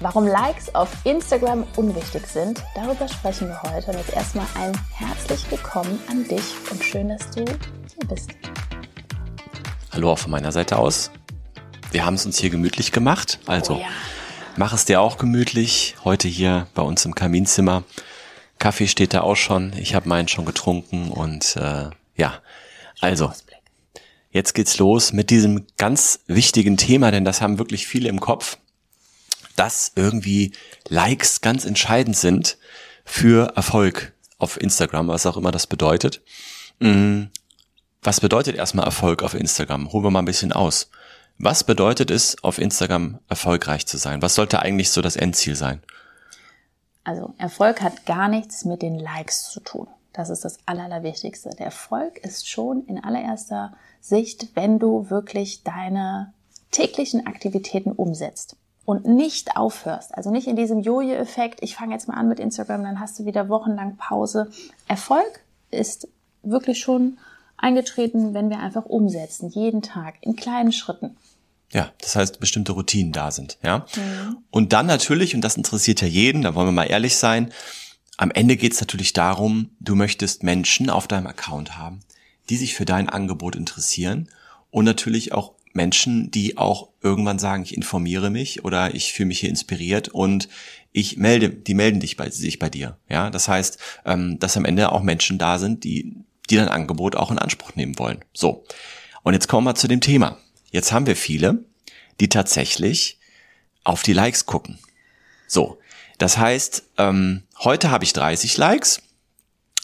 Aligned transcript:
Warum 0.00 0.28
Likes 0.28 0.72
auf 0.76 0.88
Instagram 1.02 1.66
unwichtig 1.74 2.24
sind, 2.28 2.62
darüber 2.76 3.08
sprechen 3.08 3.48
wir 3.48 3.60
heute. 3.62 3.90
Und 3.90 3.96
jetzt 3.96 4.12
erstmal 4.12 4.46
ein 4.54 4.72
herzlich 4.94 5.50
willkommen 5.50 5.98
an 6.08 6.22
dich 6.22 6.44
und 6.70 6.84
schön, 6.84 7.08
dass 7.08 7.28
du 7.32 7.44
hier 7.44 8.08
bist. 8.08 8.30
Hallo 9.90 10.12
auch 10.12 10.18
von 10.20 10.30
meiner 10.30 10.52
Seite 10.52 10.78
aus. 10.78 11.10
Wir 11.90 12.06
haben 12.06 12.14
es 12.14 12.24
uns 12.24 12.38
hier 12.38 12.50
gemütlich 12.50 12.92
gemacht. 12.92 13.40
Also 13.46 13.74
oh 13.74 13.80
ja. 13.80 13.88
mach 14.56 14.72
es 14.72 14.84
dir 14.84 15.00
auch 15.00 15.18
gemütlich. 15.18 15.96
Heute 16.04 16.28
hier 16.28 16.68
bei 16.74 16.82
uns 16.82 17.04
im 17.04 17.16
Kaminzimmer. 17.16 17.82
Kaffee 18.60 18.86
steht 18.86 19.14
da 19.14 19.22
auch 19.22 19.34
schon. 19.34 19.72
Ich 19.76 19.96
habe 19.96 20.08
meinen 20.08 20.28
schon 20.28 20.44
getrunken 20.44 21.10
und 21.10 21.56
äh, 21.56 21.90
ja, 22.14 22.34
also 23.00 23.32
jetzt 24.30 24.54
geht's 24.54 24.78
los 24.78 25.12
mit 25.12 25.30
diesem 25.30 25.66
ganz 25.76 26.20
wichtigen 26.28 26.76
Thema, 26.76 27.10
denn 27.10 27.24
das 27.24 27.40
haben 27.40 27.58
wirklich 27.58 27.88
viele 27.88 28.08
im 28.08 28.20
Kopf 28.20 28.58
dass 29.58 29.92
irgendwie 29.96 30.52
Likes 30.88 31.40
ganz 31.40 31.64
entscheidend 31.64 32.16
sind 32.16 32.58
für 33.04 33.56
Erfolg 33.56 34.12
auf 34.38 34.60
Instagram, 34.60 35.08
was 35.08 35.26
auch 35.26 35.36
immer 35.36 35.50
das 35.50 35.66
bedeutet. 35.66 36.22
Mm, 36.78 37.24
was 38.02 38.20
bedeutet 38.20 38.56
erstmal 38.56 38.86
Erfolg 38.86 39.22
auf 39.24 39.34
Instagram? 39.34 39.92
Holen 39.92 40.04
wir 40.04 40.10
mal 40.10 40.20
ein 40.20 40.26
bisschen 40.26 40.52
aus. 40.52 40.90
Was 41.38 41.64
bedeutet 41.64 42.10
es, 42.10 42.42
auf 42.44 42.58
Instagram 42.58 43.18
erfolgreich 43.28 43.86
zu 43.86 43.96
sein? 43.96 44.22
Was 44.22 44.36
sollte 44.36 44.60
eigentlich 44.60 44.90
so 44.90 45.02
das 45.02 45.16
Endziel 45.16 45.56
sein? 45.56 45.82
Also 47.02 47.34
Erfolg 47.38 47.80
hat 47.80 48.06
gar 48.06 48.28
nichts 48.28 48.64
mit 48.64 48.82
den 48.82 48.98
Likes 48.98 49.50
zu 49.50 49.60
tun. 49.60 49.88
Das 50.12 50.30
ist 50.30 50.44
das 50.44 50.58
Allerwichtigste. 50.66 51.50
Der 51.50 51.66
Erfolg 51.66 52.18
ist 52.18 52.48
schon 52.48 52.84
in 52.86 53.02
allererster 53.02 53.72
Sicht, 54.00 54.48
wenn 54.54 54.78
du 54.78 55.10
wirklich 55.10 55.64
deine 55.64 56.32
täglichen 56.70 57.26
Aktivitäten 57.26 57.92
umsetzt 57.92 58.56
und 58.88 59.04
nicht 59.04 59.54
aufhörst, 59.54 60.14
also 60.14 60.30
nicht 60.30 60.46
in 60.46 60.56
diesem 60.56 60.80
Jojo-Effekt, 60.80 61.62
ich 61.62 61.76
fange 61.76 61.92
jetzt 61.92 62.08
mal 62.08 62.14
an 62.14 62.26
mit 62.26 62.40
Instagram, 62.40 62.84
dann 62.84 63.00
hast 63.00 63.18
du 63.18 63.26
wieder 63.26 63.50
wochenlang 63.50 63.98
Pause. 63.98 64.50
Erfolg 64.86 65.40
ist 65.70 66.08
wirklich 66.42 66.78
schon 66.80 67.18
eingetreten, 67.58 68.32
wenn 68.32 68.48
wir 68.48 68.60
einfach 68.60 68.86
umsetzen, 68.86 69.50
jeden 69.50 69.82
Tag, 69.82 70.14
in 70.22 70.36
kleinen 70.36 70.72
Schritten. 70.72 71.18
Ja, 71.70 71.90
das 72.00 72.16
heißt, 72.16 72.40
bestimmte 72.40 72.72
Routinen 72.72 73.12
da 73.12 73.30
sind, 73.30 73.58
ja. 73.62 73.84
Mhm. 73.94 74.38
Und 74.50 74.72
dann 74.72 74.86
natürlich, 74.86 75.34
und 75.34 75.42
das 75.42 75.58
interessiert 75.58 76.00
ja 76.00 76.08
jeden, 76.08 76.40
da 76.40 76.54
wollen 76.54 76.68
wir 76.68 76.72
mal 76.72 76.84
ehrlich 76.84 77.18
sein, 77.18 77.52
am 78.16 78.30
Ende 78.30 78.56
geht 78.56 78.72
es 78.72 78.80
natürlich 78.80 79.12
darum, 79.12 79.68
du 79.80 79.96
möchtest 79.96 80.44
Menschen 80.44 80.88
auf 80.88 81.06
deinem 81.06 81.26
Account 81.26 81.76
haben, 81.76 82.00
die 82.48 82.56
sich 82.56 82.74
für 82.74 82.86
dein 82.86 83.10
Angebot 83.10 83.54
interessieren 83.54 84.30
und 84.70 84.86
natürlich 84.86 85.34
auch 85.34 85.52
Menschen, 85.78 86.30
die 86.30 86.58
auch 86.58 86.88
irgendwann 87.00 87.38
sagen, 87.38 87.62
ich 87.62 87.74
informiere 87.74 88.28
mich 88.30 88.64
oder 88.64 88.94
ich 88.94 89.12
fühle 89.12 89.28
mich 89.28 89.38
hier 89.38 89.48
inspiriert 89.48 90.08
und 90.08 90.48
ich 90.92 91.16
melde, 91.16 91.50
die 91.50 91.74
melden 91.74 92.00
dich 92.00 92.16
bei, 92.16 92.28
sich 92.30 92.58
bei 92.58 92.68
dir. 92.68 92.98
Ja, 93.08 93.30
das 93.30 93.46
heißt, 93.46 93.78
ähm, 94.04 94.38
dass 94.40 94.56
am 94.56 94.64
Ende 94.64 94.90
auch 94.90 95.02
Menschen 95.02 95.38
da 95.38 95.58
sind, 95.58 95.84
die, 95.84 96.16
die 96.50 96.56
dein 96.56 96.68
Angebot 96.68 97.14
auch 97.14 97.30
in 97.30 97.38
Anspruch 97.38 97.76
nehmen 97.76 97.98
wollen. 97.98 98.24
So. 98.34 98.64
Und 99.22 99.34
jetzt 99.34 99.46
kommen 99.46 99.66
wir 99.66 99.76
zu 99.76 99.86
dem 99.86 100.00
Thema. 100.00 100.38
Jetzt 100.70 100.90
haben 100.92 101.06
wir 101.06 101.14
viele, 101.16 101.64
die 102.20 102.28
tatsächlich 102.28 103.20
auf 103.84 104.02
die 104.02 104.12
Likes 104.12 104.44
gucken. 104.44 104.78
So. 105.46 105.78
Das 106.18 106.36
heißt, 106.36 106.82
ähm, 106.98 107.44
heute 107.60 107.92
habe 107.92 108.02
ich 108.02 108.12
30 108.12 108.56
Likes, 108.56 109.02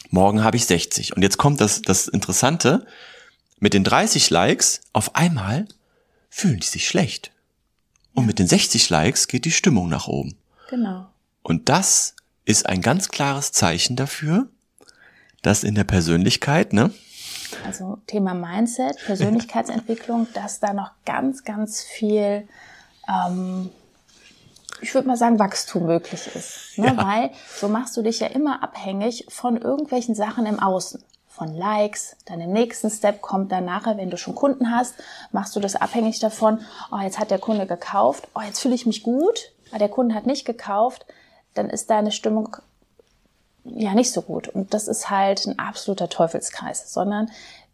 morgen 0.09 0.43
habe 0.43 0.57
ich 0.57 0.65
60. 0.65 1.15
Und 1.15 1.21
jetzt 1.21 1.37
kommt 1.37 1.61
das, 1.61 1.81
das 1.81 2.09
Interessante. 2.09 2.85
Mit 3.59 3.73
den 3.73 3.85
30 3.85 4.29
Likes 4.31 4.81
auf 4.91 5.15
einmal 5.15 5.65
fühlen 6.35 6.59
die 6.59 6.67
sich 6.67 6.85
schlecht. 6.85 7.31
Und 8.13 8.25
mit 8.25 8.39
den 8.39 8.47
60 8.47 8.89
Likes 8.89 9.29
geht 9.29 9.45
die 9.45 9.51
Stimmung 9.51 9.87
nach 9.87 10.09
oben. 10.09 10.37
Genau. 10.69 11.07
Und 11.43 11.69
das 11.69 12.13
ist 12.43 12.65
ein 12.65 12.81
ganz 12.81 13.07
klares 13.07 13.53
Zeichen 13.53 13.95
dafür, 13.95 14.49
dass 15.43 15.63
in 15.63 15.75
der 15.75 15.85
Persönlichkeit, 15.85 16.73
ne? 16.73 16.93
Also 17.65 17.99
Thema 18.07 18.33
Mindset, 18.33 18.97
Persönlichkeitsentwicklung, 19.05 20.27
dass 20.33 20.59
da 20.59 20.73
noch 20.73 20.91
ganz, 21.05 21.45
ganz 21.45 21.83
viel, 21.83 22.49
ähm, 23.07 23.69
ich 24.81 24.93
würde 24.93 25.07
mal 25.07 25.15
sagen, 25.15 25.39
Wachstum 25.39 25.85
möglich 25.85 26.27
ist. 26.35 26.77
Ne? 26.77 26.87
Ja. 26.87 26.97
Weil 26.97 27.31
so 27.61 27.69
machst 27.69 27.95
du 27.95 28.01
dich 28.01 28.19
ja 28.19 28.27
immer 28.27 28.61
abhängig 28.61 29.25
von 29.29 29.55
irgendwelchen 29.55 30.15
Sachen 30.15 30.45
im 30.45 30.59
Außen 30.59 31.01
von 31.35 31.53
Likes. 31.53 32.15
Dann 32.25 32.41
im 32.41 32.53
nächsten 32.53 32.89
Step 32.89 33.21
kommt 33.21 33.51
dann 33.51 33.65
nachher, 33.65 33.97
wenn 33.97 34.09
du 34.09 34.17
schon 34.17 34.35
Kunden 34.35 34.71
hast, 34.71 34.95
machst 35.31 35.55
du 35.55 35.59
das 35.59 35.75
abhängig 35.75 36.19
davon, 36.19 36.61
oh, 36.91 36.99
jetzt 36.99 37.19
hat 37.19 37.31
der 37.31 37.39
Kunde 37.39 37.67
gekauft, 37.67 38.27
oh, 38.35 38.41
jetzt 38.41 38.59
fühle 38.59 38.75
ich 38.75 38.85
mich 38.85 39.03
gut, 39.03 39.51
aber 39.69 39.79
der 39.79 39.89
Kunde 39.89 40.15
hat 40.15 40.25
nicht 40.25 40.45
gekauft, 40.45 41.05
dann 41.53 41.69
ist 41.69 41.89
deine 41.89 42.11
Stimmung 42.11 42.55
ja 43.63 43.93
nicht 43.93 44.11
so 44.11 44.21
gut. 44.21 44.47
Und 44.47 44.73
das 44.73 44.87
ist 44.87 45.09
halt 45.09 45.45
ein 45.45 45.59
absoluter 45.59 46.09
Teufelskreis, 46.09 46.93
sondern 46.93 47.29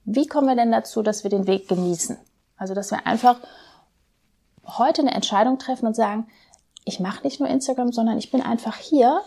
wie 0.06 0.28
kommen 0.28 0.48
wir 0.48 0.56
denn 0.56 0.72
dazu, 0.72 1.04
dass 1.04 1.24
wir 1.24 1.30
den 1.30 1.48
Weg 1.48 1.68
genießen? 1.68 2.18
Also, 2.58 2.74
dass 2.74 2.92
wir 2.92 3.06
einfach 3.06 3.38
heute 4.66 5.02
eine 5.02 5.14
Entscheidung 5.14 5.60
treffen 5.60 5.86
und 5.86 5.96
sagen, 5.96 6.28
ich 6.86 7.00
mache 7.00 7.24
nicht 7.24 7.40
nur 7.40 7.50
Instagram, 7.50 7.92
sondern 7.92 8.18
ich 8.18 8.32
bin 8.32 8.42
einfach 8.42 8.78
hier 8.78 9.22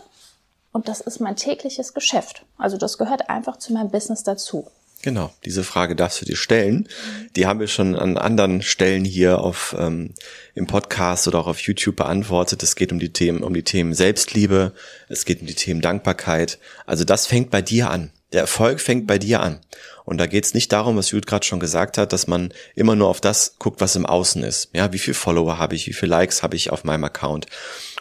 und 0.75 0.89
das 0.89 0.99
ist 0.99 1.21
mein 1.21 1.37
tägliches 1.37 1.93
Geschäft. 1.93 2.43
Also 2.57 2.75
das 2.75 2.97
gehört 2.97 3.29
einfach 3.29 3.55
zu 3.55 3.71
meinem 3.71 3.91
Business 3.91 4.23
dazu. 4.23 4.69
Genau, 5.03 5.31
diese 5.45 5.63
Frage 5.63 5.95
darfst 5.95 6.19
du 6.19 6.25
dir 6.25 6.35
stellen. 6.35 6.89
Die 7.37 7.45
haben 7.45 7.61
wir 7.61 7.67
schon 7.67 7.95
an 7.95 8.17
anderen 8.17 8.61
Stellen 8.61 9.05
hier 9.05 9.39
auf 9.39 9.73
ähm, 9.79 10.13
im 10.53 10.67
Podcast 10.67 11.29
oder 11.29 11.39
auch 11.39 11.47
auf 11.47 11.61
YouTube 11.61 11.95
beantwortet. 11.95 12.61
Es 12.61 12.75
geht 12.75 12.91
um 12.91 12.99
die 12.99 13.13
Themen, 13.13 13.41
um 13.41 13.53
die 13.53 13.63
Themen 13.63 13.93
Selbstliebe, 13.93 14.73
es 15.07 15.23
geht 15.23 15.39
um 15.39 15.47
die 15.47 15.55
Themen 15.55 15.79
Dankbarkeit. 15.79 16.59
Also 16.85 17.05
das 17.05 17.25
fängt 17.25 17.51
bei 17.51 17.61
dir 17.61 17.89
an. 17.89 18.11
Der 18.33 18.41
Erfolg 18.41 18.81
fängt 18.81 19.07
bei 19.07 19.17
dir 19.17 19.39
an. 19.39 19.61
Und 20.03 20.17
da 20.17 20.25
geht 20.27 20.43
es 20.43 20.53
nicht 20.53 20.73
darum, 20.73 20.97
was 20.97 21.11
Jude 21.11 21.25
gerade 21.25 21.45
schon 21.45 21.61
gesagt 21.61 21.97
hat, 21.97 22.11
dass 22.11 22.27
man 22.27 22.53
immer 22.75 22.97
nur 22.97 23.07
auf 23.07 23.21
das 23.21 23.55
guckt, 23.59 23.79
was 23.79 23.95
im 23.95 24.05
Außen 24.05 24.43
ist. 24.43 24.71
Ja, 24.73 24.91
wie 24.91 24.99
viel 24.99 25.13
Follower 25.13 25.57
habe 25.57 25.73
ich, 25.75 25.87
wie 25.87 25.93
viel 25.93 26.09
Likes 26.09 26.43
habe 26.43 26.57
ich 26.57 26.69
auf 26.69 26.83
meinem 26.83 27.05
Account. 27.05 27.45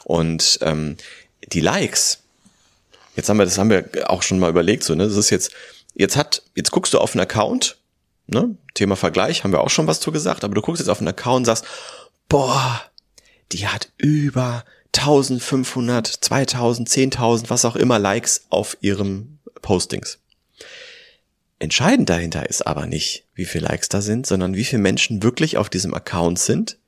Und 0.02 0.58
ähm, 0.62 0.96
die 1.52 1.60
Likes, 1.60 2.23
Jetzt 3.16 3.28
haben 3.28 3.38
wir, 3.38 3.44
das 3.44 3.58
haben 3.58 3.70
wir 3.70 4.10
auch 4.10 4.22
schon 4.22 4.38
mal 4.38 4.50
überlegt, 4.50 4.84
so, 4.84 4.94
ne? 4.94 5.06
Das 5.06 5.16
ist 5.16 5.30
jetzt, 5.30 5.52
jetzt 5.94 6.16
hat, 6.16 6.42
jetzt 6.54 6.70
guckst 6.70 6.92
du 6.94 6.98
auf 6.98 7.14
einen 7.14 7.22
Account, 7.22 7.78
ne? 8.26 8.56
Thema 8.74 8.96
Vergleich, 8.96 9.44
haben 9.44 9.52
wir 9.52 9.60
auch 9.60 9.70
schon 9.70 9.86
was 9.86 10.00
zu 10.00 10.12
gesagt, 10.12 10.44
aber 10.44 10.54
du 10.54 10.62
guckst 10.62 10.80
jetzt 10.80 10.88
auf 10.88 10.98
einen 10.98 11.08
Account 11.08 11.38
und 11.38 11.44
sagst, 11.44 11.64
boah, 12.28 12.82
die 13.52 13.68
hat 13.68 13.90
über 13.98 14.64
1500, 14.96 16.06
2000, 16.06 16.88
10.000, 16.88 17.50
was 17.50 17.64
auch 17.64 17.76
immer 17.76 17.98
Likes 17.98 18.46
auf 18.50 18.76
ihrem 18.80 19.38
Postings. 19.62 20.18
Entscheidend 21.58 22.10
dahinter 22.10 22.48
ist 22.48 22.66
aber 22.66 22.86
nicht, 22.86 23.24
wie 23.34 23.44
viele 23.44 23.68
Likes 23.68 23.88
da 23.88 24.02
sind, 24.02 24.26
sondern 24.26 24.54
wie 24.54 24.64
viele 24.64 24.82
Menschen 24.82 25.22
wirklich 25.22 25.56
auf 25.56 25.70
diesem 25.70 25.94
Account 25.94 26.38
sind, 26.38 26.78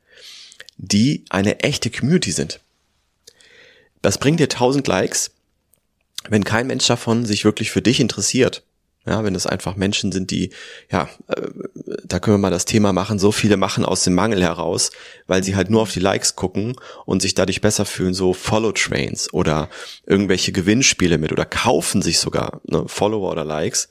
die 0.76 1.24
eine 1.30 1.60
echte 1.60 1.90
Community 1.90 2.32
sind. 2.32 2.60
Das 4.02 4.18
bringt 4.18 4.40
dir 4.40 4.44
1000 4.44 4.86
Likes, 4.86 5.30
wenn 6.28 6.44
kein 6.44 6.66
Mensch 6.66 6.86
davon 6.86 7.24
sich 7.24 7.44
wirklich 7.44 7.70
für 7.70 7.82
dich 7.82 8.00
interessiert, 8.00 8.62
ja, 9.06 9.22
wenn 9.22 9.36
es 9.36 9.46
einfach 9.46 9.76
Menschen 9.76 10.10
sind, 10.10 10.32
die, 10.32 10.50
ja, 10.90 11.08
äh, 11.28 11.42
da 12.04 12.18
können 12.18 12.34
wir 12.34 12.40
mal 12.40 12.50
das 12.50 12.64
Thema 12.64 12.92
machen, 12.92 13.20
so 13.20 13.30
viele 13.30 13.56
machen 13.56 13.84
aus 13.84 14.02
dem 14.02 14.14
Mangel 14.14 14.42
heraus, 14.42 14.90
weil 15.28 15.44
sie 15.44 15.54
halt 15.54 15.70
nur 15.70 15.82
auf 15.82 15.92
die 15.92 16.00
Likes 16.00 16.34
gucken 16.34 16.76
und 17.04 17.22
sich 17.22 17.34
dadurch 17.34 17.60
besser 17.60 17.84
fühlen, 17.86 18.14
so 18.14 18.32
Follow-Trains 18.32 19.32
oder 19.32 19.70
irgendwelche 20.06 20.50
Gewinnspiele 20.50 21.18
mit 21.18 21.30
oder 21.30 21.44
kaufen 21.44 22.02
sich 22.02 22.18
sogar 22.18 22.60
ne, 22.64 22.84
Follower 22.88 23.30
oder 23.30 23.44
Likes. 23.44 23.88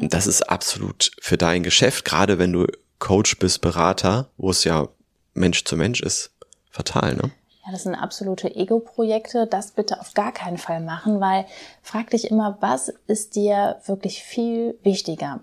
Und 0.00 0.14
das 0.14 0.26
ist 0.26 0.42
absolut 0.48 1.10
für 1.20 1.36
dein 1.36 1.62
Geschäft, 1.62 2.06
gerade 2.06 2.38
wenn 2.38 2.52
du 2.52 2.66
Coach 2.98 3.38
bist, 3.38 3.60
Berater, 3.60 4.30
wo 4.38 4.50
es 4.50 4.64
ja 4.64 4.88
Mensch 5.34 5.64
zu 5.64 5.76
Mensch 5.76 6.00
ist, 6.00 6.30
fatal, 6.70 7.14
ne? 7.14 7.30
Ja, 7.68 7.72
das 7.72 7.82
sind 7.82 7.94
absolute 7.94 8.56
Ego-Projekte. 8.56 9.46
Das 9.46 9.72
bitte 9.72 10.00
auf 10.00 10.14
gar 10.14 10.32
keinen 10.32 10.56
Fall 10.56 10.80
machen, 10.80 11.20
weil 11.20 11.44
frag 11.82 12.08
dich 12.08 12.30
immer, 12.30 12.56
was 12.60 12.88
ist 13.06 13.36
dir 13.36 13.76
wirklich 13.84 14.22
viel 14.22 14.78
wichtiger? 14.82 15.40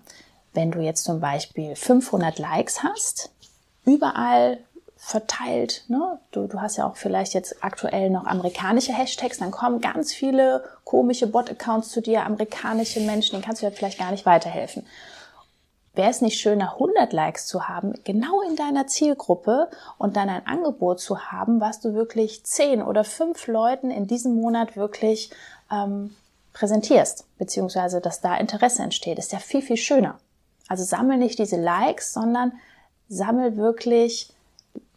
Wenn 0.52 0.72
du 0.72 0.80
jetzt 0.80 1.04
zum 1.04 1.20
Beispiel 1.20 1.76
500 1.76 2.40
Likes 2.40 2.82
hast, 2.82 3.30
überall 3.84 4.58
verteilt, 4.96 5.84
ne? 5.86 6.18
du, 6.32 6.48
du 6.48 6.60
hast 6.60 6.78
ja 6.78 6.88
auch 6.88 6.96
vielleicht 6.96 7.32
jetzt 7.32 7.62
aktuell 7.62 8.10
noch 8.10 8.26
amerikanische 8.26 8.92
Hashtags, 8.92 9.38
dann 9.38 9.52
kommen 9.52 9.80
ganz 9.80 10.12
viele 10.12 10.64
komische 10.82 11.28
Bot-Accounts 11.28 11.90
zu 11.90 12.02
dir, 12.02 12.26
amerikanische 12.26 12.98
Menschen, 12.98 13.32
denen 13.32 13.44
kannst 13.44 13.62
du 13.62 13.66
ja 13.66 13.72
vielleicht 13.72 14.00
gar 14.00 14.10
nicht 14.10 14.26
weiterhelfen. 14.26 14.84
Wäre 15.96 16.10
es 16.10 16.20
nicht 16.20 16.38
schöner, 16.38 16.74
100 16.74 17.12
Likes 17.12 17.46
zu 17.46 17.68
haben, 17.68 17.94
genau 18.04 18.42
in 18.42 18.56
deiner 18.56 18.86
Zielgruppe 18.86 19.68
und 19.98 20.16
dann 20.16 20.28
ein 20.28 20.46
Angebot 20.46 21.00
zu 21.00 21.30
haben, 21.30 21.60
was 21.60 21.80
du 21.80 21.94
wirklich 21.94 22.44
10 22.44 22.82
oder 22.82 23.04
5 23.04 23.46
Leuten 23.46 23.90
in 23.90 24.06
diesem 24.06 24.34
Monat 24.34 24.76
wirklich 24.76 25.30
ähm, 25.70 26.14
präsentierst, 26.52 27.26
beziehungsweise 27.38 28.00
dass 28.00 28.20
da 28.20 28.36
Interesse 28.36 28.82
entsteht, 28.82 29.18
ist 29.18 29.32
ja 29.32 29.38
viel, 29.38 29.62
viel 29.62 29.76
schöner. 29.76 30.18
Also 30.68 30.84
sammel 30.84 31.18
nicht 31.18 31.38
diese 31.38 31.60
Likes, 31.60 32.12
sondern 32.12 32.52
sammel 33.08 33.56
wirklich, 33.56 34.32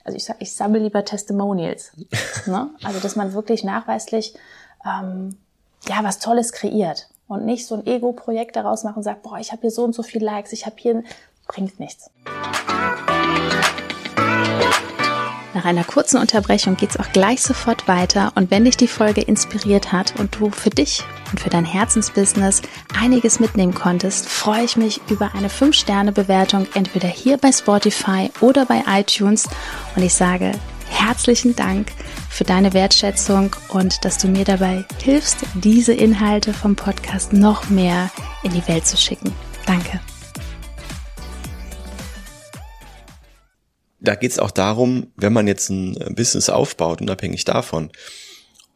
also 0.04 0.16
ich 0.16 0.26
sag, 0.26 0.38
ich 0.40 0.54
sammle 0.54 0.80
lieber 0.80 1.06
Testimonials. 1.06 1.92
ne? 2.46 2.70
Also 2.84 3.00
dass 3.00 3.16
man 3.16 3.34
wirklich 3.34 3.64
nachweislich 3.64 4.36
ähm, 4.86 5.38
ja 5.88 6.04
was 6.04 6.20
Tolles 6.20 6.52
kreiert 6.52 7.10
und 7.30 7.46
nicht 7.46 7.66
so 7.66 7.76
ein 7.76 7.88
Ego-Projekt 7.88 8.58
daraus 8.58 8.84
machen 8.84 8.98
und 8.98 9.04
sagt, 9.04 9.24
boah, 9.24 9.38
ich 9.40 9.52
habe 9.52 9.62
hier 9.62 9.72
so 9.72 9.86
und 9.86 9.96
so 9.96 10.04
viel 10.04 10.22
Likes, 10.22 10.52
ich 10.52 10.66
habe 10.66 10.76
hier 10.78 11.04
bringt 11.48 11.80
nichts. 11.80 12.12
Nach 15.54 15.66
einer 15.66 15.84
kurzen 15.84 16.18
Unterbrechung 16.18 16.78
geht's 16.78 16.98
auch 16.98 17.12
gleich 17.12 17.42
sofort 17.42 17.88
weiter 17.88 18.32
und 18.36 18.52
wenn 18.52 18.66
dich 18.66 18.78
die 18.78 18.88
Folge 18.88 19.22
inspiriert 19.22 19.92
hat 19.92 20.20
und 20.20 20.40
du 20.40 20.52
für 20.52 20.70
dich 20.70 21.04
und 21.32 21.40
für 21.40 21.50
dein 21.50 21.66
Herzensbusiness 21.66 22.62
einiges 23.00 23.40
mitnehmen 23.40 23.74
konntest, 23.74 24.28
freue 24.28 24.64
ich 24.64 24.78
mich 24.78 25.02
über 25.10 25.32
eine 25.36 25.50
5-Sterne-Bewertung 25.50 26.68
entweder 26.76 27.08
hier 27.08 27.38
bei 27.38 27.52
Spotify 27.52 28.32
oder 28.42 28.66
bei 28.66 28.84
iTunes 28.88 29.48
und 29.96 30.04
ich 30.04 30.14
sage 30.14 30.52
herzlichen 30.90 31.56
Dank 31.56 31.92
für 32.30 32.44
deine 32.44 32.74
Wertschätzung 32.74 33.56
und 33.70 34.04
dass 34.06 34.18
du 34.18 34.28
mir 34.28 34.46
dabei 34.46 34.86
hilfst, 35.02 35.38
diese 35.56 35.94
Inhalte 35.94 36.54
vom 36.54 36.76
Podcast 36.76 37.34
noch 37.34 37.70
mehr 37.70 38.12
in 38.44 38.52
die 38.52 38.68
Welt 38.68 38.86
zu 38.86 38.98
schicken. 38.98 39.34
Danke. 39.66 40.00
Da 44.00 44.16
geht 44.16 44.32
es 44.32 44.40
auch 44.40 44.52
darum, 44.52 45.12
wenn 45.16 45.34
man 45.34 45.48
jetzt 45.48 45.70
ein 45.70 46.16
Business 46.16 46.50
aufbaut, 46.50 47.02
unabhängig 47.02 47.46
davon, 47.46 47.92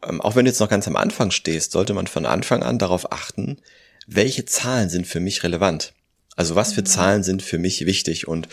ähm, 0.06 0.20
auch 0.20 0.36
wenn 0.36 0.44
du 0.44 0.50
jetzt 0.50 0.60
noch 0.60 0.68
ganz 0.68 0.86
am 0.86 0.96
Anfang 0.96 1.30
stehst, 1.30 1.72
sollte 1.72 1.94
man 1.94 2.06
von 2.06 2.26
Anfang 2.26 2.62
an 2.62 2.78
darauf 2.78 3.10
achten, 3.12 3.58
welche 4.06 4.44
Zahlen 4.44 4.90
sind 4.90 5.06
für 5.06 5.20
mich 5.20 5.42
relevant. 5.42 5.94
Also 6.36 6.54
was 6.54 6.72
für 6.72 6.82
mhm. 6.82 6.86
Zahlen 6.86 7.22
sind 7.22 7.42
für 7.42 7.58
mich 7.58 7.86
wichtig. 7.86 8.28
Und 8.28 8.48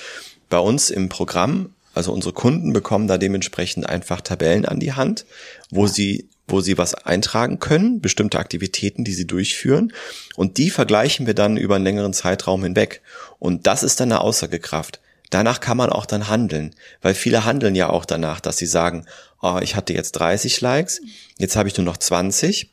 bei 0.49 0.59
uns 0.59 0.89
im 0.89 1.09
Programm 1.09 1.73
also 1.93 2.13
unsere 2.13 2.33
Kunden 2.33 2.73
bekommen 2.73 3.07
da 3.07 3.17
dementsprechend 3.17 3.87
einfach 3.87 4.21
Tabellen 4.21 4.65
an 4.65 4.79
die 4.79 4.93
Hand, 4.93 5.25
wo 5.69 5.87
sie 5.87 6.29
wo 6.51 6.61
sie 6.61 6.77
was 6.77 6.93
eintragen 6.93 7.59
können, 7.59 8.01
bestimmte 8.01 8.37
Aktivitäten, 8.37 9.03
die 9.03 9.13
sie 9.13 9.25
durchführen. 9.25 9.93
Und 10.35 10.57
die 10.57 10.69
vergleichen 10.69 11.25
wir 11.25 11.33
dann 11.33 11.57
über 11.57 11.75
einen 11.75 11.85
längeren 11.85 12.13
Zeitraum 12.13 12.63
hinweg. 12.63 13.01
Und 13.39 13.67
das 13.67 13.83
ist 13.83 13.99
dann 13.99 14.11
eine 14.11 14.21
Aussagekraft. 14.21 14.99
Danach 15.29 15.61
kann 15.61 15.77
man 15.77 15.89
auch 15.89 16.05
dann 16.05 16.27
handeln, 16.27 16.75
weil 17.01 17.13
viele 17.13 17.45
handeln 17.45 17.73
ja 17.73 17.89
auch 17.89 18.03
danach, 18.03 18.41
dass 18.41 18.57
sie 18.57 18.65
sagen, 18.65 19.05
oh, 19.41 19.59
ich 19.61 19.77
hatte 19.77 19.93
jetzt 19.93 20.11
30 20.13 20.59
Likes, 20.59 21.01
jetzt 21.37 21.55
habe 21.55 21.69
ich 21.69 21.77
nur 21.77 21.85
noch 21.85 21.97
20. 21.97 22.69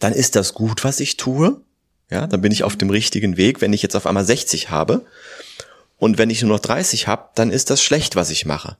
Dann 0.00 0.12
ist 0.12 0.34
das 0.34 0.52
gut, 0.52 0.82
was 0.82 0.98
ich 0.98 1.16
tue. 1.16 1.60
Ja, 2.10 2.26
dann 2.26 2.40
bin 2.40 2.50
ich 2.50 2.64
auf 2.64 2.74
dem 2.74 2.90
richtigen 2.90 3.36
Weg. 3.36 3.60
Wenn 3.60 3.72
ich 3.72 3.82
jetzt 3.82 3.94
auf 3.94 4.06
einmal 4.06 4.24
60 4.24 4.70
habe, 4.70 5.06
und 6.00 6.18
wenn 6.18 6.30
ich 6.30 6.42
nur 6.42 6.50
noch 6.50 6.60
30 6.60 7.06
habe, 7.06 7.28
dann 7.36 7.52
ist 7.52 7.70
das 7.70 7.80
schlecht, 7.80 8.16
was 8.16 8.30
ich 8.30 8.46
mache. 8.46 8.76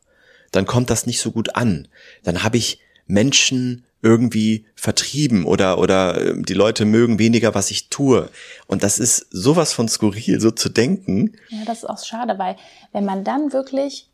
Dann 0.50 0.66
kommt 0.66 0.90
das 0.90 1.06
nicht 1.06 1.20
so 1.20 1.30
gut 1.30 1.54
an. 1.54 1.86
Dann 2.24 2.42
habe 2.42 2.56
ich 2.56 2.80
Menschen 3.06 3.84
irgendwie 4.02 4.66
vertrieben 4.74 5.44
oder 5.44 5.78
oder 5.78 6.18
äh, 6.18 6.42
die 6.42 6.54
Leute 6.54 6.86
mögen 6.86 7.18
weniger, 7.18 7.54
was 7.54 7.70
ich 7.70 7.90
tue. 7.90 8.30
Und 8.66 8.82
das 8.82 8.98
ist 8.98 9.26
sowas 9.30 9.72
von 9.72 9.88
skurril, 9.88 10.40
so 10.40 10.50
zu 10.50 10.70
denken. 10.70 11.36
Ja, 11.50 11.64
das 11.66 11.78
ist 11.78 11.84
auch 11.84 12.02
schade, 12.02 12.38
weil 12.38 12.56
wenn 12.92 13.04
man 13.04 13.22
dann 13.22 13.52
wirklich 13.52 14.09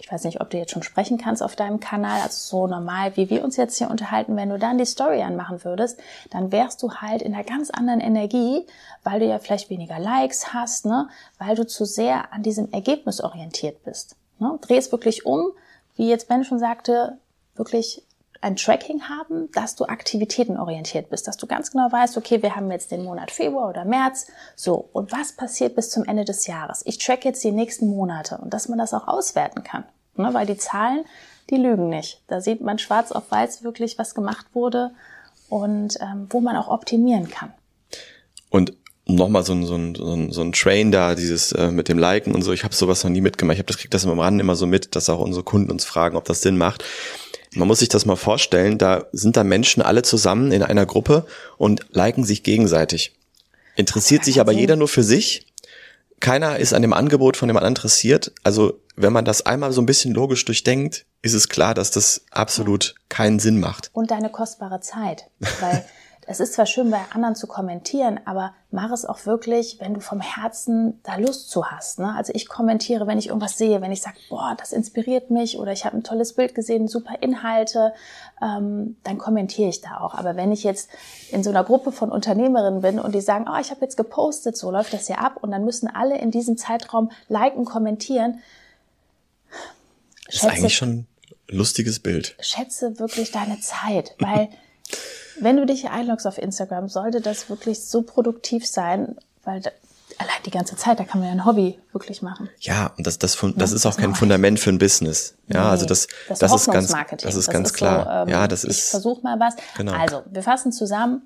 ich 0.00 0.10
weiß 0.10 0.24
nicht, 0.24 0.40
ob 0.40 0.48
du 0.48 0.56
jetzt 0.56 0.72
schon 0.72 0.82
sprechen 0.82 1.18
kannst 1.18 1.42
auf 1.42 1.56
deinem 1.56 1.78
Kanal, 1.78 2.22
also 2.22 2.58
so 2.58 2.66
normal, 2.66 3.16
wie 3.16 3.28
wir 3.28 3.44
uns 3.44 3.58
jetzt 3.58 3.76
hier 3.76 3.90
unterhalten, 3.90 4.34
wenn 4.34 4.48
du 4.48 4.58
dann 4.58 4.78
die 4.78 4.86
Story 4.86 5.22
anmachen 5.22 5.62
würdest, 5.62 6.00
dann 6.30 6.50
wärst 6.52 6.82
du 6.82 6.94
halt 6.94 7.20
in 7.20 7.34
einer 7.34 7.44
ganz 7.44 7.70
anderen 7.70 8.00
Energie, 8.00 8.66
weil 9.04 9.20
du 9.20 9.26
ja 9.26 9.38
vielleicht 9.38 9.68
weniger 9.68 9.98
Likes 9.98 10.54
hast, 10.54 10.86
ne, 10.86 11.08
weil 11.38 11.54
du 11.54 11.66
zu 11.66 11.84
sehr 11.84 12.32
an 12.32 12.42
diesem 12.42 12.72
Ergebnis 12.72 13.20
orientiert 13.20 13.84
bist. 13.84 14.16
Ne? 14.38 14.58
Dreh 14.62 14.78
es 14.78 14.90
wirklich 14.90 15.26
um, 15.26 15.52
wie 15.96 16.08
jetzt 16.08 16.28
Ben 16.28 16.44
schon 16.44 16.58
sagte, 16.58 17.18
wirklich 17.54 18.02
ein 18.40 18.56
Tracking 18.56 19.02
haben, 19.02 19.50
dass 19.52 19.76
du 19.76 19.84
aktivitätenorientiert 19.84 21.10
bist, 21.10 21.28
dass 21.28 21.36
du 21.36 21.46
ganz 21.46 21.70
genau 21.70 21.92
weißt, 21.92 22.16
okay, 22.16 22.42
wir 22.42 22.56
haben 22.56 22.70
jetzt 22.70 22.90
den 22.90 23.04
Monat 23.04 23.30
Februar 23.30 23.68
oder 23.68 23.84
März, 23.84 24.28
so, 24.56 24.88
und 24.92 25.12
was 25.12 25.32
passiert 25.32 25.76
bis 25.76 25.90
zum 25.90 26.04
Ende 26.04 26.24
des 26.24 26.46
Jahres? 26.46 26.82
Ich 26.86 26.98
track 26.98 27.24
jetzt 27.24 27.44
die 27.44 27.52
nächsten 27.52 27.88
Monate 27.88 28.38
und 28.38 28.54
dass 28.54 28.68
man 28.68 28.78
das 28.78 28.94
auch 28.94 29.08
auswerten 29.08 29.62
kann, 29.62 29.84
ne? 30.16 30.32
weil 30.32 30.46
die 30.46 30.56
Zahlen, 30.56 31.04
die 31.50 31.56
lügen 31.56 31.88
nicht. 31.90 32.22
Da 32.28 32.40
sieht 32.40 32.62
man 32.62 32.78
schwarz 32.78 33.12
auf 33.12 33.30
weiß 33.30 33.62
wirklich, 33.62 33.98
was 33.98 34.14
gemacht 34.14 34.46
wurde 34.54 34.92
und 35.48 35.98
ähm, 36.00 36.26
wo 36.30 36.40
man 36.40 36.56
auch 36.56 36.68
optimieren 36.68 37.28
kann. 37.28 37.52
Und 38.48 38.72
nochmal 39.06 39.44
so 39.44 39.52
ein, 39.52 39.66
so, 39.66 39.74
ein, 39.74 39.94
so, 39.94 40.14
ein, 40.14 40.32
so 40.32 40.40
ein 40.40 40.52
Train 40.52 40.92
da, 40.92 41.14
dieses 41.14 41.52
äh, 41.52 41.70
mit 41.70 41.88
dem 41.88 41.98
Liken 41.98 42.34
und 42.34 42.42
so, 42.42 42.52
ich 42.52 42.64
habe 42.64 42.74
sowas 42.74 43.04
noch 43.04 43.10
nie 43.10 43.20
mitgemacht. 43.20 43.54
Ich 43.54 43.58
habe 43.58 43.66
das 43.66 43.78
kriegt 43.78 43.92
das 43.92 44.06
am 44.06 44.18
Rand 44.18 44.40
immer 44.40 44.56
so 44.56 44.66
mit, 44.66 44.94
dass 44.96 45.10
auch 45.10 45.20
unsere 45.20 45.44
Kunden 45.44 45.70
uns 45.70 45.84
fragen, 45.84 46.16
ob 46.16 46.24
das 46.24 46.42
Sinn 46.42 46.56
macht. 46.56 46.84
Man 47.54 47.66
muss 47.66 47.80
sich 47.80 47.88
das 47.88 48.06
mal 48.06 48.16
vorstellen, 48.16 48.78
da 48.78 49.06
sind 49.12 49.36
da 49.36 49.44
Menschen 49.44 49.82
alle 49.82 50.02
zusammen 50.02 50.52
in 50.52 50.62
einer 50.62 50.86
Gruppe 50.86 51.26
und 51.58 51.86
liken 51.90 52.24
sich 52.24 52.42
gegenseitig. 52.42 53.12
Interessiert 53.76 54.24
sich 54.24 54.40
aber 54.40 54.52
jeder 54.52 54.76
nur 54.76 54.88
für 54.88 55.02
sich. 55.02 55.46
Keiner 56.20 56.58
ist 56.58 56.74
an 56.74 56.82
dem 56.82 56.92
Angebot 56.92 57.36
von 57.36 57.48
dem 57.48 57.56
anderen 57.56 57.72
interessiert. 57.72 58.32
Also 58.44 58.78
wenn 58.94 59.12
man 59.12 59.24
das 59.24 59.46
einmal 59.46 59.72
so 59.72 59.80
ein 59.80 59.86
bisschen 59.86 60.12
logisch 60.14 60.44
durchdenkt, 60.44 61.06
ist 61.22 61.34
es 61.34 61.48
klar, 61.48 61.74
dass 61.74 61.90
das 61.90 62.22
absolut 62.30 62.94
keinen 63.08 63.40
Sinn 63.40 63.58
macht. 63.58 63.90
Und 63.92 64.10
deine 64.10 64.30
kostbare 64.30 64.80
Zeit. 64.80 65.24
Weil 65.60 65.84
es 66.30 66.38
ist 66.38 66.52
zwar 66.52 66.66
schön, 66.66 66.92
bei 66.92 67.00
anderen 67.12 67.34
zu 67.34 67.48
kommentieren, 67.48 68.20
aber 68.24 68.54
mach 68.70 68.92
es 68.92 69.04
auch 69.04 69.26
wirklich, 69.26 69.78
wenn 69.80 69.94
du 69.94 70.00
vom 70.00 70.20
Herzen 70.20 71.00
da 71.02 71.16
Lust 71.16 71.50
zu 71.50 71.66
hast. 71.66 71.98
Ne? 71.98 72.14
Also 72.16 72.32
ich 72.36 72.48
kommentiere, 72.48 73.08
wenn 73.08 73.18
ich 73.18 73.26
irgendwas 73.26 73.58
sehe, 73.58 73.80
wenn 73.80 73.90
ich 73.90 74.00
sage, 74.00 74.16
boah, 74.28 74.54
das 74.56 74.70
inspiriert 74.70 75.32
mich 75.32 75.58
oder 75.58 75.72
ich 75.72 75.84
habe 75.84 75.96
ein 75.96 76.04
tolles 76.04 76.34
Bild 76.34 76.54
gesehen, 76.54 76.86
super 76.86 77.20
Inhalte, 77.20 77.92
ähm, 78.40 78.96
dann 79.02 79.18
kommentiere 79.18 79.70
ich 79.70 79.80
da 79.80 79.98
auch. 79.98 80.14
Aber 80.14 80.36
wenn 80.36 80.52
ich 80.52 80.62
jetzt 80.62 80.88
in 81.32 81.42
so 81.42 81.50
einer 81.50 81.64
Gruppe 81.64 81.90
von 81.90 82.12
Unternehmerinnen 82.12 82.80
bin 82.80 83.00
und 83.00 83.12
die 83.12 83.20
sagen, 83.20 83.46
oh, 83.52 83.58
ich 83.60 83.72
habe 83.72 83.80
jetzt 83.80 83.96
gepostet, 83.96 84.56
so 84.56 84.70
läuft 84.70 84.92
das 84.92 85.08
ja 85.08 85.16
ab 85.16 85.38
und 85.40 85.50
dann 85.50 85.64
müssen 85.64 85.88
alle 85.88 86.16
in 86.16 86.30
diesem 86.30 86.56
Zeitraum 86.56 87.10
liken, 87.26 87.64
kommentieren. 87.64 88.38
Das 90.26 90.36
ist 90.36 90.44
eigentlich 90.44 90.76
schon 90.76 90.90
ein 90.90 91.06
lustiges 91.48 91.98
Bild. 91.98 92.36
Schätze 92.38 93.00
wirklich 93.00 93.32
deine 93.32 93.58
Zeit, 93.58 94.14
weil 94.20 94.48
wenn 95.40 95.56
du 95.56 95.66
dich 95.66 95.90
einloggst 95.90 96.26
auf 96.26 96.38
Instagram, 96.38 96.88
sollte 96.88 97.20
das 97.20 97.50
wirklich 97.50 97.84
so 97.84 98.02
produktiv 98.02 98.66
sein, 98.66 99.16
weil 99.44 99.60
da, 99.60 99.70
allein 100.18 100.42
die 100.44 100.50
ganze 100.50 100.76
Zeit, 100.76 101.00
da 101.00 101.04
kann 101.04 101.20
man 101.20 101.28
ja 101.28 101.34
ein 101.34 101.44
Hobby 101.44 101.78
wirklich 101.92 102.22
machen. 102.22 102.48
Ja, 102.60 102.92
und 102.96 103.06
das, 103.06 103.18
das, 103.18 103.36
das, 103.36 103.52
das 103.56 103.72
ist 103.72 103.86
auch 103.86 103.96
kein 103.96 104.14
Fundament 104.14 104.60
für 104.60 104.70
ein 104.70 104.78
Business. 104.78 105.34
Ja, 105.48 105.64
nee, 105.64 105.68
also 105.70 105.86
das, 105.86 106.08
das, 106.28 106.38
das 106.38 106.54
ist 106.54 106.70
ganz, 106.70 106.94
das 107.22 107.34
ist 107.34 107.50
ganz 107.50 107.68
das 107.68 107.74
klar. 107.74 108.04
So, 108.04 108.10
ähm, 108.10 108.28
ja, 108.28 108.48
das 108.48 108.64
ist. 108.64 108.78
Ich 108.78 108.84
versuch 108.84 109.22
mal 109.22 109.40
was. 109.40 109.54
Genau. 109.76 109.92
Also, 109.92 110.22
wir 110.30 110.42
fassen 110.42 110.72
zusammen. 110.72 111.22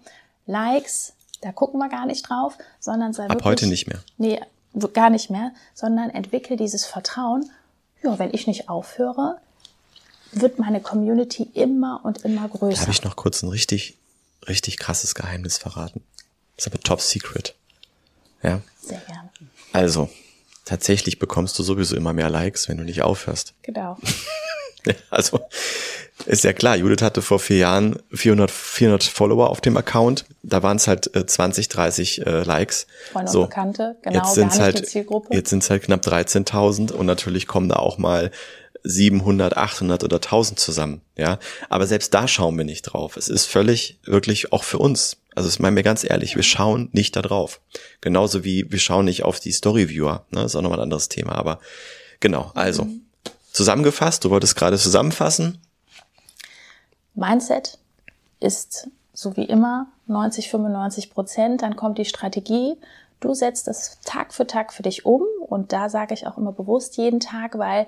Likes, 0.46 1.14
da 1.40 1.52
gucken 1.52 1.80
wir 1.80 1.88
gar 1.88 2.06
nicht 2.06 2.28
drauf, 2.28 2.56
sondern 2.80 3.12
sei 3.12 3.24
Ab 3.24 3.30
wirklich, 3.30 3.46
heute 3.46 3.66
nicht 3.66 3.86
mehr. 3.86 3.98
Nee, 4.18 4.40
gar 4.92 5.10
nicht 5.10 5.30
mehr, 5.30 5.52
sondern 5.74 6.10
entwickel 6.10 6.56
dieses 6.56 6.84
Vertrauen. 6.84 7.50
Ja, 8.02 8.18
wenn 8.18 8.32
ich 8.32 8.46
nicht 8.46 8.68
aufhöre, 8.68 9.38
wird 10.32 10.58
meine 10.58 10.80
Community 10.80 11.48
immer 11.54 12.00
und 12.02 12.24
immer 12.24 12.48
größer. 12.48 12.82
Habe 12.82 12.90
ich 12.90 13.04
noch 13.04 13.16
kurz 13.16 13.42
ein 13.42 13.48
richtig 13.48 13.98
richtig 14.48 14.78
krasses 14.78 15.14
Geheimnis 15.14 15.58
verraten. 15.58 16.02
Das 16.56 16.66
ist 16.66 16.72
aber 16.72 16.82
top 16.82 17.00
secret. 17.00 17.54
Ja. 18.42 18.60
Sehr 18.80 19.00
gerne. 19.00 19.30
Also, 19.72 20.10
tatsächlich 20.64 21.18
bekommst 21.18 21.58
du 21.58 21.62
sowieso 21.62 21.96
immer 21.96 22.12
mehr 22.12 22.30
Likes, 22.30 22.68
wenn 22.68 22.76
du 22.76 22.84
nicht 22.84 23.02
aufhörst. 23.02 23.54
Genau. 23.62 23.98
also, 25.10 25.40
ist 26.26 26.44
ja 26.44 26.52
klar, 26.52 26.76
Judith 26.76 27.02
hatte 27.02 27.22
vor 27.22 27.40
vier 27.40 27.56
Jahren 27.58 28.00
400, 28.12 28.50
400 28.50 29.02
Follower 29.02 29.50
auf 29.50 29.60
dem 29.60 29.76
Account. 29.76 30.26
Da 30.42 30.62
waren 30.62 30.76
es 30.76 30.86
halt 30.86 31.14
äh, 31.16 31.26
20, 31.26 31.68
30 31.68 32.26
äh, 32.26 32.42
Likes. 32.42 32.86
Freunde 33.12 33.30
so. 33.30 33.42
und 33.42 33.48
Bekannte, 33.48 33.96
genau, 34.02 34.18
jetzt 34.18 34.34
sind's 34.34 34.58
halt. 34.60 34.94
Jetzt 35.30 35.50
sind 35.50 35.62
es 35.62 35.70
halt 35.70 35.82
knapp 35.82 36.06
13.000 36.06 36.92
und 36.92 37.06
natürlich 37.06 37.46
kommen 37.46 37.68
da 37.68 37.76
auch 37.76 37.98
mal 37.98 38.30
700, 38.84 39.56
800 39.56 40.04
oder 40.04 40.16
1000 40.16 40.60
zusammen, 40.60 41.00
ja. 41.16 41.38
Aber 41.70 41.86
selbst 41.86 42.12
da 42.12 42.28
schauen 42.28 42.56
wir 42.56 42.64
nicht 42.64 42.82
drauf. 42.82 43.16
Es 43.16 43.28
ist 43.28 43.46
völlig, 43.46 43.98
wirklich 44.04 44.52
auch 44.52 44.62
für 44.62 44.78
uns. 44.78 45.16
Also 45.34 45.48
ich 45.48 45.58
meine 45.58 45.74
mir 45.74 45.82
ganz 45.82 46.04
ehrlich, 46.04 46.36
wir 46.36 46.42
schauen 46.42 46.90
nicht 46.92 47.16
da 47.16 47.22
drauf. 47.22 47.60
Genauso 48.00 48.44
wie 48.44 48.70
wir 48.70 48.78
schauen 48.78 49.06
nicht 49.06 49.24
auf 49.24 49.40
die 49.40 49.52
Storyviewer, 49.52 50.26
ne, 50.30 50.44
ist 50.44 50.54
auch 50.54 50.62
nochmal 50.62 50.78
ein 50.78 50.84
anderes 50.84 51.08
Thema. 51.08 51.32
Aber 51.34 51.60
genau, 52.20 52.52
also 52.54 52.86
zusammengefasst, 53.52 54.24
du 54.24 54.30
wolltest 54.30 54.54
gerade 54.54 54.78
zusammenfassen. 54.78 55.58
Mindset 57.14 57.78
ist 58.40 58.88
so 59.14 59.36
wie 59.36 59.44
immer 59.44 59.86
90, 60.06 60.50
95 60.50 61.10
Prozent. 61.10 61.62
Dann 61.62 61.76
kommt 61.76 61.98
die 61.98 62.04
Strategie. 62.04 62.74
Du 63.20 63.32
setzt 63.32 63.66
das 63.66 63.98
Tag 64.04 64.34
für 64.34 64.46
Tag 64.46 64.72
für 64.72 64.82
dich 64.82 65.06
um 65.06 65.22
und 65.46 65.72
da 65.72 65.88
sage 65.88 66.12
ich 66.12 66.26
auch 66.26 66.36
immer 66.36 66.52
bewusst 66.52 66.98
jeden 66.98 67.20
Tag, 67.20 67.56
weil 67.58 67.86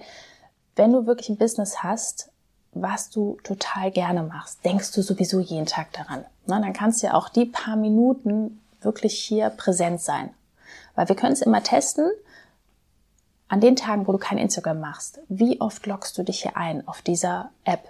wenn 0.76 0.92
du 0.92 1.06
wirklich 1.06 1.28
ein 1.28 1.38
Business 1.38 1.82
hast, 1.82 2.30
was 2.72 3.10
du 3.10 3.38
total 3.42 3.90
gerne 3.90 4.22
machst, 4.22 4.64
denkst 4.64 4.92
du 4.92 5.02
sowieso 5.02 5.40
jeden 5.40 5.66
Tag 5.66 5.92
daran. 5.92 6.24
Na, 6.46 6.60
dann 6.60 6.72
kannst 6.72 7.02
du 7.02 7.08
ja 7.08 7.14
auch 7.14 7.28
die 7.28 7.46
paar 7.46 7.76
Minuten 7.76 8.60
wirklich 8.82 9.18
hier 9.18 9.50
präsent 9.50 10.00
sein. 10.00 10.30
Weil 10.94 11.08
wir 11.08 11.16
können 11.16 11.32
es 11.32 11.42
immer 11.42 11.62
testen, 11.62 12.10
an 13.48 13.60
den 13.60 13.76
Tagen, 13.76 14.06
wo 14.06 14.12
du 14.12 14.18
kein 14.18 14.38
Instagram 14.38 14.80
machst, 14.80 15.20
wie 15.28 15.60
oft 15.60 15.86
loggst 15.86 16.18
du 16.18 16.22
dich 16.22 16.42
hier 16.42 16.56
ein 16.56 16.86
auf 16.86 17.02
dieser 17.02 17.50
App? 17.64 17.88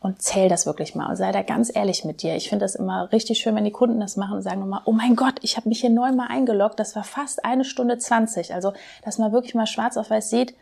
Und 0.00 0.20
zähl 0.20 0.50
das 0.50 0.66
wirklich 0.66 0.94
mal 0.94 1.08
und 1.08 1.16
sei 1.16 1.32
da 1.32 1.40
ganz 1.40 1.74
ehrlich 1.74 2.04
mit 2.04 2.20
dir. 2.20 2.36
Ich 2.36 2.50
finde 2.50 2.66
das 2.66 2.74
immer 2.74 3.10
richtig 3.10 3.38
schön, 3.38 3.54
wenn 3.54 3.64
die 3.64 3.70
Kunden 3.70 4.00
das 4.00 4.18
machen 4.18 4.36
und 4.36 4.42
sagen 4.42 4.60
nochmal, 4.60 4.82
oh 4.84 4.92
mein 4.92 5.16
Gott, 5.16 5.36
ich 5.40 5.56
habe 5.56 5.70
mich 5.70 5.80
hier 5.80 5.88
neunmal 5.88 6.28
eingeloggt, 6.28 6.78
das 6.78 6.94
war 6.94 7.04
fast 7.04 7.42
eine 7.46 7.64
Stunde 7.64 7.96
zwanzig. 7.96 8.52
Also, 8.52 8.74
dass 9.02 9.16
man 9.16 9.32
wirklich 9.32 9.54
mal 9.54 9.66
schwarz 9.66 9.96
auf 9.96 10.10
weiß 10.10 10.28
sieht, 10.28 10.54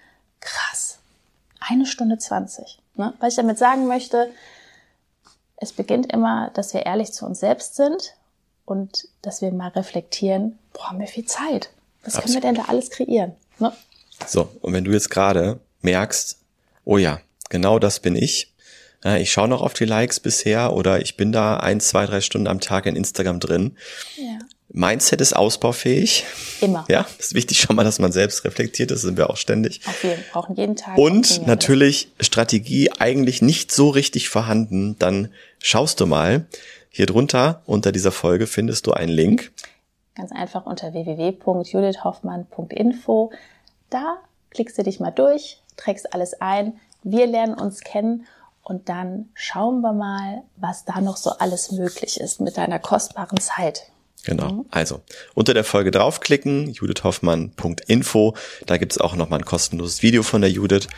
eine 1.69 1.87
Stunde 1.87 2.19
zwanzig. 2.19 2.79
Ne? 2.95 3.15
Was 3.21 3.35
ich 3.35 3.37
damit 3.37 3.59
sagen 3.59 3.87
möchte, 3.87 4.31
es 5.57 5.73
beginnt 5.73 6.13
immer, 6.13 6.51
dass 6.55 6.75
wir 6.75 6.87
ehrlich 6.87 7.13
zu 7.13 7.25
uns 7.25 7.41
selbst 7.41 7.77
sind 7.77 8.15
und 8.65 9.09
dass 9.23 9.43
wir 9.43 9.53
mal 9.53 9.69
reflektieren, 9.69 10.59
boah, 10.73 10.91
haben 10.91 11.01
wir 11.01 11.07
viel 11.07 11.27
Zeit. 11.27 11.71
Was 12.03 12.17
Absolut. 12.17 12.25
können 12.25 12.35
wir 12.35 12.41
denn 12.41 12.55
da 12.55 12.71
alles 12.71 12.91
kreieren? 12.91 13.37
Ne? 13.59 13.73
So, 14.27 14.49
und 14.61 14.73
wenn 14.73 14.85
du 14.85 14.93
jetzt 14.93 15.11
gerade 15.11 15.61
merkst, 15.81 16.39
oh 16.85 16.99
ja, 16.99 17.21
genau 17.49 17.79
das 17.79 18.01
bin 18.01 18.17
ich. 18.17 18.53
Ich 19.19 19.33
schaue 19.33 19.49
noch 19.49 19.63
auf 19.63 19.73
die 19.73 19.85
Likes 19.85 20.21
bisher 20.21 20.73
oder 20.73 21.01
ich 21.01 21.17
bin 21.17 21.33
da 21.33 21.57
ein, 21.57 21.81
zwei, 21.81 22.07
drei 22.07 22.21
Stunden 22.21 22.47
am 22.47 22.61
Tag 22.61 22.87
in 22.87 22.95
Instagram 22.95 23.41
drin. 23.41 23.77
Ja. 24.17 24.39
Mindset 24.75 25.21
ist 25.21 25.37
ausbaufähig. 25.37 26.25
Immer. 26.63 26.87
Ja, 26.89 27.05
ist 27.19 27.35
wichtig 27.35 27.61
schon 27.61 27.77
mal, 27.77 27.85
dass 27.85 27.99
man 27.99 28.11
selbst 28.11 28.43
reflektiert, 28.45 28.91
das 28.91 29.03
sind 29.03 29.19
wir 29.19 29.29
auch 29.29 29.37
ständig. 29.37 29.83
Auf 29.87 30.03
jeden, 30.03 30.25
brauchen 30.33 30.57
jeden 30.57 30.77
Tag. 30.77 30.97
Und 30.97 31.47
natürlich 31.47 32.11
Strategie 32.19 32.91
eigentlich 32.99 33.43
nicht 33.43 33.71
so 33.71 33.91
richtig 33.91 34.31
vorhanden, 34.31 34.97
dann 34.99 35.29
schaust 35.59 36.01
du 36.01 36.07
mal. 36.07 36.47
Hier 36.89 37.05
drunter 37.05 37.61
unter 37.67 37.93
dieser 37.93 38.13
Folge 38.13 38.47
findest 38.47 38.87
du 38.87 38.93
einen 38.93 39.13
Link. 39.13 39.53
Ganz 40.15 40.33
einfach 40.33 40.65
unter 40.65 40.95
www.judithhoffmann.info. 40.95 43.31
Da 43.91 44.17
klickst 44.51 44.79
du 44.79 44.83
dich 44.83 45.01
mal 45.01 45.11
durch, 45.11 45.61
trägst 45.77 46.15
alles 46.15 46.41
ein. 46.41 46.81
Wir 47.03 47.27
lernen 47.27 47.53
uns 47.55 47.81
kennen 47.81 48.27
und 48.63 48.89
dann 48.89 49.29
schauen 49.35 49.83
wir 49.83 49.93
mal, 49.93 50.45
was 50.57 50.87
da 50.87 51.03
noch 51.03 51.19
so 51.19 51.29
alles 51.31 51.73
möglich 51.73 52.21
ist 52.21 52.41
mit 52.41 52.57
deiner 52.57 52.79
kostbaren 52.79 53.41
Zeit. 53.41 53.92
Genau. 54.25 54.53
Mhm. 54.53 54.65
Also 54.71 55.01
unter 55.35 55.55
der 55.55 55.65
Folge 55.65 55.91
draufklicken, 55.91 56.73
judithhoffmann.info. 56.73 58.37
Da 58.67 58.77
gibt's 58.77 58.99
auch 58.99 59.17
nochmal 59.17 59.41
ein 59.41 59.45
kostenloses 59.45 60.03
Video 60.03 60.23
von 60.23 60.41
der 60.41 60.51
Judith. 60.51 60.89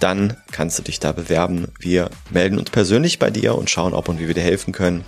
Dann 0.00 0.36
kannst 0.50 0.78
du 0.78 0.82
dich 0.82 0.98
da 0.98 1.12
bewerben. 1.12 1.68
Wir 1.78 2.10
melden 2.30 2.58
uns 2.58 2.70
persönlich 2.70 3.18
bei 3.18 3.30
dir 3.30 3.54
und 3.54 3.68
schauen, 3.68 3.92
ob 3.92 4.08
und 4.08 4.18
wie 4.18 4.28
wir 4.28 4.34
dir 4.34 4.42
helfen 4.42 4.72
können. 4.72 5.04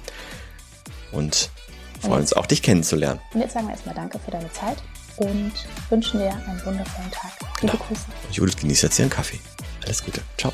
Und 1.13 1.51
freuen 2.01 2.21
uns 2.21 2.33
auch, 2.33 2.47
dich 2.47 2.63
kennenzulernen. 2.63 3.21
Und 3.33 3.41
jetzt 3.41 3.55
sagen 3.55 3.67
wir 3.67 3.73
erstmal 3.73 3.95
Danke 3.95 4.19
für 4.19 4.31
deine 4.31 4.51
Zeit 4.53 4.79
und 5.17 5.53
wünschen 5.89 6.21
dir 6.21 6.31
einen 6.31 6.65
wundervollen 6.65 7.11
Tag. 7.11 7.33
Liebe 7.61 7.73
genau. 7.73 7.85
Grüße. 7.85 8.05
Judith 8.33 8.57
genießt 8.57 8.83
jetzt 8.83 8.99
ihren 8.99 9.11
Kaffee. 9.11 9.39
Alles 9.85 10.05
Gute. 10.05 10.21
Ciao. 10.39 10.53